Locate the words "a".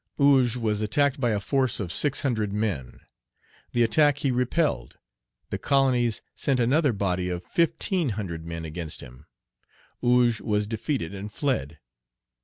1.29-1.39